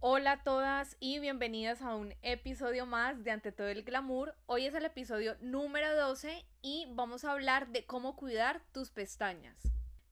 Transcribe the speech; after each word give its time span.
Hola 0.00 0.30
a 0.32 0.42
todas 0.44 0.96
y 1.00 1.18
bienvenidas 1.18 1.82
a 1.82 1.96
un 1.96 2.14
episodio 2.22 2.86
más 2.86 3.24
de 3.24 3.32
Ante 3.32 3.50
todo 3.50 3.66
el 3.66 3.82
glamour. 3.82 4.32
Hoy 4.46 4.66
es 4.66 4.74
el 4.76 4.84
episodio 4.84 5.36
número 5.40 5.92
12 5.96 6.46
y 6.62 6.86
vamos 6.90 7.24
a 7.24 7.32
hablar 7.32 7.66
de 7.70 7.84
cómo 7.84 8.14
cuidar 8.14 8.62
tus 8.70 8.92
pestañas. 8.92 9.60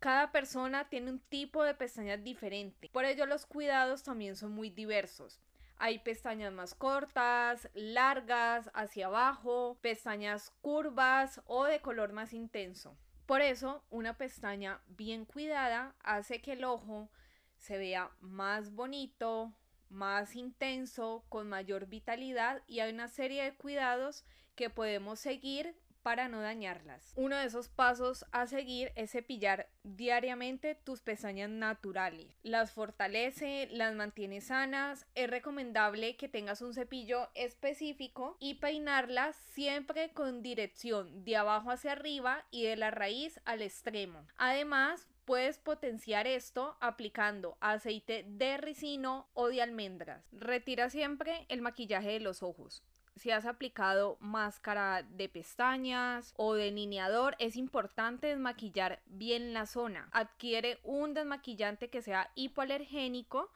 Cada 0.00 0.32
persona 0.32 0.88
tiene 0.88 1.12
un 1.12 1.20
tipo 1.20 1.62
de 1.62 1.74
pestañas 1.74 2.24
diferente, 2.24 2.90
por 2.92 3.04
ello 3.04 3.26
los 3.26 3.46
cuidados 3.46 4.02
también 4.02 4.34
son 4.34 4.50
muy 4.50 4.70
diversos. 4.70 5.38
Hay 5.76 6.00
pestañas 6.00 6.52
más 6.52 6.74
cortas, 6.74 7.68
largas, 7.72 8.68
hacia 8.74 9.06
abajo, 9.06 9.78
pestañas 9.82 10.50
curvas 10.62 11.40
o 11.46 11.64
de 11.64 11.80
color 11.80 12.12
más 12.12 12.32
intenso. 12.32 12.98
Por 13.24 13.40
eso, 13.40 13.84
una 13.90 14.18
pestaña 14.18 14.80
bien 14.88 15.26
cuidada 15.26 15.94
hace 16.02 16.42
que 16.42 16.54
el 16.54 16.64
ojo 16.64 17.08
se 17.56 17.78
vea 17.78 18.10
más 18.20 18.72
bonito, 18.72 19.52
más 19.90 20.36
intenso, 20.36 21.24
con 21.28 21.48
mayor 21.48 21.86
vitalidad 21.86 22.62
y 22.66 22.80
hay 22.80 22.92
una 22.92 23.08
serie 23.08 23.44
de 23.44 23.54
cuidados 23.54 24.24
que 24.54 24.70
podemos 24.70 25.20
seguir 25.20 25.76
para 26.06 26.28
no 26.28 26.40
dañarlas. 26.40 27.12
Uno 27.16 27.34
de 27.36 27.46
esos 27.46 27.68
pasos 27.68 28.24
a 28.30 28.46
seguir 28.46 28.92
es 28.94 29.10
cepillar 29.10 29.68
diariamente 29.82 30.76
tus 30.76 31.00
pestañas 31.00 31.50
naturales. 31.50 32.38
Las 32.44 32.70
fortalece, 32.70 33.68
las 33.72 33.92
mantiene 33.92 34.40
sanas. 34.40 35.04
Es 35.16 35.28
recomendable 35.28 36.16
que 36.16 36.28
tengas 36.28 36.62
un 36.62 36.74
cepillo 36.74 37.28
específico 37.34 38.36
y 38.38 38.54
peinarlas 38.54 39.34
siempre 39.34 40.12
con 40.12 40.42
dirección 40.42 41.24
de 41.24 41.38
abajo 41.38 41.72
hacia 41.72 41.90
arriba 41.90 42.46
y 42.52 42.66
de 42.66 42.76
la 42.76 42.92
raíz 42.92 43.40
al 43.44 43.60
extremo. 43.60 44.28
Además, 44.36 45.08
Puedes 45.26 45.58
potenciar 45.58 46.26
esto 46.26 46.78
aplicando 46.80 47.58
aceite 47.60 48.24
de 48.26 48.56
ricino 48.56 49.28
o 49.34 49.48
de 49.48 49.60
almendras. 49.60 50.24
Retira 50.32 50.88
siempre 50.88 51.44
el 51.50 51.60
maquillaje 51.60 52.12
de 52.12 52.20
los 52.20 52.42
ojos 52.42 52.82
si 53.16 53.30
has 53.30 53.46
aplicado 53.46 54.18
máscara 54.20 55.02
de 55.02 55.28
pestañas 55.28 56.34
o 56.36 56.54
delineador, 56.54 57.34
es 57.38 57.56
importante 57.56 58.28
desmaquillar 58.28 59.00
bien 59.06 59.54
la 59.54 59.66
zona. 59.66 60.08
Adquiere 60.12 60.78
un 60.82 61.14
desmaquillante 61.14 61.88
que 61.88 62.02
sea 62.02 62.30
hipoalergénico 62.34 63.50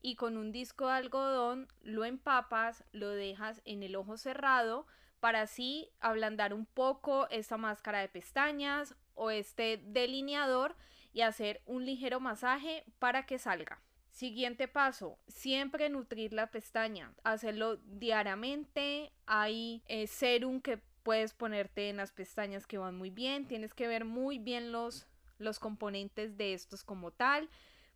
y 0.00 0.14
con 0.14 0.36
un 0.36 0.52
disco 0.52 0.86
de 0.86 0.94
algodón 0.94 1.68
lo 1.82 2.04
empapas, 2.04 2.84
lo 2.92 3.10
dejas 3.10 3.60
en 3.64 3.82
el 3.82 3.96
ojo 3.96 4.16
cerrado 4.16 4.86
para 5.20 5.42
así 5.42 5.90
ablandar 6.00 6.52
un 6.54 6.66
poco 6.66 7.28
esta 7.30 7.56
máscara 7.56 8.00
de 8.00 8.08
pestañas 8.08 8.94
o 9.14 9.30
este 9.30 9.80
delineador 9.84 10.74
y 11.12 11.20
hacer 11.20 11.60
un 11.66 11.84
ligero 11.84 12.20
masaje 12.20 12.84
para 12.98 13.26
que 13.26 13.38
salga. 13.38 13.80
Siguiente 14.10 14.66
paso, 14.66 15.18
siempre 15.28 15.88
nutrir 15.88 16.32
la 16.32 16.50
pestaña, 16.50 17.14
hacerlo 17.22 17.76
diariamente. 17.76 19.12
Hay 19.26 19.82
eh, 19.86 20.06
serum 20.06 20.60
que 20.60 20.78
puedes 21.02 21.32
ponerte 21.32 21.88
en 21.88 21.96
las 21.96 22.12
pestañas 22.12 22.66
que 22.66 22.78
van 22.78 22.96
muy 22.96 23.10
bien. 23.10 23.46
Tienes 23.46 23.72
que 23.72 23.86
ver 23.86 24.04
muy 24.04 24.38
bien 24.38 24.72
los, 24.72 25.06
los 25.38 25.58
componentes 25.58 26.36
de 26.36 26.54
estos 26.54 26.82
como 26.82 27.12
tal. 27.12 27.48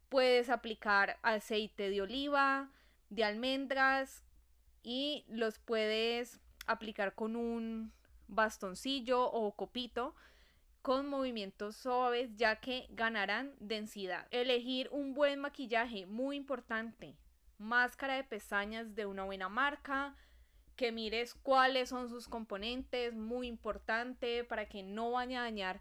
Puedes 0.09 0.51
aplicar 0.51 1.19
aceite 1.23 1.91
de 1.91 2.03
oliva, 2.03 2.71
de 3.11 3.25
almendras 3.25 4.23
y 4.83 5.25
los 5.29 5.59
puedes 5.59 6.41
aplicar 6.67 7.15
con 7.15 7.37
un 7.37 7.93
bastoncillo 8.29 9.31
o 9.31 9.53
copito 9.53 10.15
con 10.85 11.09
movimientos 11.09 11.77
suaves 11.77 12.37
ya 12.37 12.57
que 12.57 12.87
ganarán 12.91 13.55
densidad. 13.59 14.27
Elegir 14.31 14.91
un 14.93 15.15
buen 15.15 15.41
maquillaje, 15.41 16.05
muy 16.05 16.37
importante. 16.37 17.17
Máscara 17.57 18.17
de 18.17 18.25
pestañas 18.25 18.95
de 18.95 19.07
una 19.07 19.25
buena 19.25 19.49
marca, 19.49 20.15
que 20.77 20.93
mires 20.93 21.35
cuáles 21.35 21.89
son 21.89 22.11
sus 22.11 22.29
componentes, 22.29 23.15
muy 23.15 23.47
importante 23.47 24.45
para 24.45 24.67
que 24.69 24.83
no 24.83 25.13
vaya 25.13 25.41
a 25.41 25.45
dañar 25.45 25.81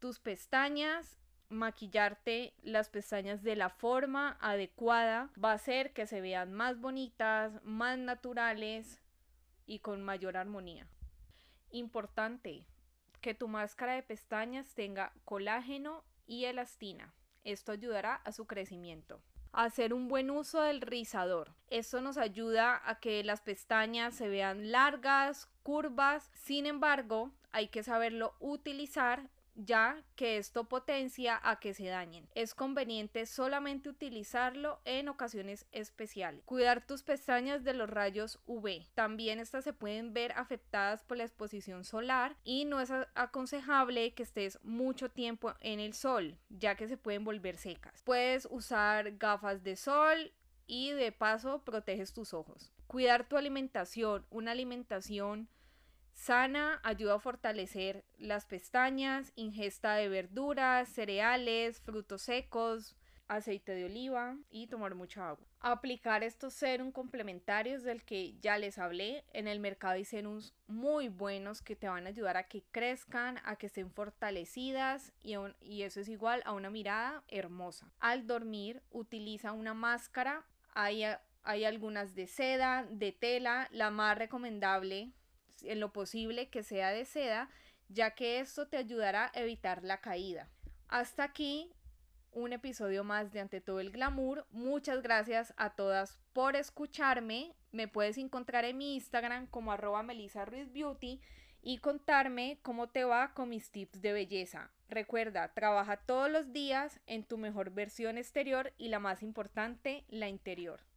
tus 0.00 0.18
pestañas. 0.18 1.18
Maquillarte 1.48 2.54
las 2.62 2.88
pestañas 2.88 3.44
de 3.44 3.54
la 3.54 3.68
forma 3.68 4.38
adecuada 4.40 5.30
va 5.42 5.52
a 5.52 5.54
hacer 5.54 5.92
que 5.92 6.08
se 6.08 6.20
vean 6.20 6.52
más 6.52 6.80
bonitas, 6.80 7.62
más 7.62 7.96
naturales 7.98 9.01
y 9.66 9.80
con 9.80 10.02
mayor 10.02 10.36
armonía. 10.36 10.86
Importante, 11.70 12.66
que 13.20 13.34
tu 13.34 13.48
máscara 13.48 13.94
de 13.94 14.02
pestañas 14.02 14.74
tenga 14.74 15.12
colágeno 15.24 16.04
y 16.26 16.44
elastina. 16.44 17.14
Esto 17.44 17.72
ayudará 17.72 18.16
a 18.16 18.32
su 18.32 18.46
crecimiento. 18.46 19.20
Hacer 19.52 19.92
un 19.94 20.08
buen 20.08 20.30
uso 20.30 20.62
del 20.62 20.80
rizador. 20.80 21.54
Esto 21.68 22.00
nos 22.00 22.16
ayuda 22.16 22.80
a 22.84 23.00
que 23.00 23.22
las 23.22 23.40
pestañas 23.40 24.14
se 24.14 24.28
vean 24.28 24.72
largas, 24.72 25.48
curvas. 25.62 26.30
Sin 26.34 26.66
embargo, 26.66 27.30
hay 27.50 27.68
que 27.68 27.82
saberlo 27.82 28.34
utilizar 28.40 29.28
ya 29.54 30.02
que 30.16 30.38
esto 30.38 30.68
potencia 30.68 31.40
a 31.42 31.60
que 31.60 31.74
se 31.74 31.86
dañen. 31.86 32.28
Es 32.34 32.54
conveniente 32.54 33.26
solamente 33.26 33.88
utilizarlo 33.88 34.80
en 34.84 35.08
ocasiones 35.08 35.66
especiales. 35.72 36.42
Cuidar 36.44 36.86
tus 36.86 37.02
pestañas 37.02 37.64
de 37.64 37.74
los 37.74 37.88
rayos 37.88 38.40
UV. 38.46 38.86
También 38.94 39.38
estas 39.38 39.64
se 39.64 39.72
pueden 39.72 40.12
ver 40.12 40.32
afectadas 40.32 41.02
por 41.02 41.16
la 41.16 41.24
exposición 41.24 41.84
solar 41.84 42.36
y 42.44 42.64
no 42.64 42.80
es 42.80 42.90
aconsejable 43.14 44.14
que 44.14 44.22
estés 44.22 44.58
mucho 44.62 45.10
tiempo 45.10 45.54
en 45.60 45.80
el 45.80 45.94
sol, 45.94 46.38
ya 46.48 46.74
que 46.74 46.88
se 46.88 46.96
pueden 46.96 47.24
volver 47.24 47.56
secas. 47.56 48.02
Puedes 48.04 48.46
usar 48.50 49.16
gafas 49.18 49.62
de 49.62 49.76
sol 49.76 50.32
y 50.66 50.90
de 50.92 51.12
paso 51.12 51.62
proteges 51.64 52.12
tus 52.12 52.32
ojos. 52.34 52.72
Cuidar 52.86 53.28
tu 53.28 53.36
alimentación, 53.36 54.26
una 54.30 54.52
alimentación 54.52 55.48
Sana 56.12 56.80
ayuda 56.84 57.14
a 57.14 57.18
fortalecer 57.18 58.04
las 58.18 58.46
pestañas, 58.46 59.32
ingesta 59.34 59.94
de 59.94 60.08
verduras, 60.08 60.88
cereales, 60.88 61.80
frutos 61.80 62.22
secos, 62.22 62.96
aceite 63.28 63.72
de 63.72 63.86
oliva 63.86 64.36
y 64.50 64.66
tomar 64.66 64.94
mucha 64.94 65.30
agua. 65.30 65.46
Aplicar 65.60 66.22
estos 66.22 66.54
serums 66.54 66.92
complementarios 66.92 67.82
del 67.82 68.04
que 68.04 68.38
ya 68.40 68.58
les 68.58 68.78
hablé. 68.78 69.24
En 69.32 69.48
el 69.48 69.60
mercado 69.60 69.94
hay 69.94 70.04
serums 70.04 70.54
muy 70.66 71.08
buenos 71.08 71.62
que 71.62 71.76
te 71.76 71.88
van 71.88 72.06
a 72.06 72.10
ayudar 72.10 72.36
a 72.36 72.48
que 72.48 72.62
crezcan, 72.70 73.38
a 73.44 73.56
que 73.56 73.66
estén 73.66 73.90
fortalecidas 73.90 75.12
y, 75.22 75.34
y 75.60 75.82
eso 75.82 76.00
es 76.00 76.08
igual 76.08 76.42
a 76.44 76.52
una 76.52 76.70
mirada 76.70 77.22
hermosa. 77.28 77.90
Al 78.00 78.26
dormir 78.26 78.82
utiliza 78.90 79.52
una 79.52 79.74
máscara. 79.74 80.44
Hay, 80.74 81.04
hay 81.42 81.64
algunas 81.64 82.14
de 82.14 82.26
seda, 82.26 82.86
de 82.90 83.12
tela. 83.12 83.68
La 83.70 83.90
más 83.90 84.18
recomendable 84.18 85.12
en 85.64 85.80
lo 85.80 85.92
posible 85.92 86.48
que 86.48 86.62
sea 86.62 86.90
de 86.90 87.04
seda, 87.04 87.50
ya 87.88 88.14
que 88.14 88.40
esto 88.40 88.68
te 88.68 88.76
ayudará 88.76 89.30
a 89.34 89.40
evitar 89.40 89.82
la 89.82 90.00
caída. 90.00 90.48
Hasta 90.88 91.24
aquí 91.24 91.72
un 92.32 92.52
episodio 92.52 93.04
más 93.04 93.32
de 93.32 93.40
Ante 93.40 93.60
todo 93.60 93.80
el 93.80 93.90
glamour. 93.90 94.46
Muchas 94.50 95.02
gracias 95.02 95.52
a 95.56 95.70
todas 95.70 96.18
por 96.32 96.56
escucharme. 96.56 97.54
Me 97.72 97.88
puedes 97.88 98.18
encontrar 98.18 98.64
en 98.64 98.78
mi 98.78 98.94
Instagram 98.94 99.46
como 99.46 99.72
arroba 99.72 100.02
Melissa 100.02 100.44
Ruiz 100.44 100.72
Beauty 100.72 101.20
y 101.62 101.78
contarme 101.78 102.58
cómo 102.62 102.88
te 102.88 103.04
va 103.04 103.34
con 103.34 103.48
mis 103.48 103.70
tips 103.70 104.00
de 104.00 104.12
belleza. 104.12 104.70
Recuerda, 104.88 105.54
trabaja 105.54 105.96
todos 105.96 106.30
los 106.30 106.52
días 106.52 107.00
en 107.06 107.24
tu 107.24 107.38
mejor 107.38 107.70
versión 107.70 108.18
exterior 108.18 108.72
y 108.78 108.88
la 108.88 108.98
más 108.98 109.22
importante, 109.22 110.04
la 110.08 110.28
interior. 110.28 110.80